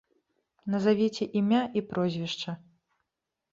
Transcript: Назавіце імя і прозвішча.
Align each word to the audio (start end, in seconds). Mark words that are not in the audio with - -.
Назавіце 0.75 1.27
імя 1.43 1.61
і 1.81 1.85
прозвішча. 1.93 2.51